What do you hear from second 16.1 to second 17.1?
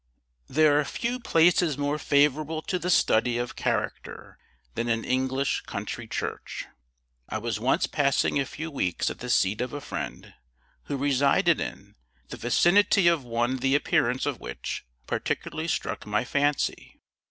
fancy.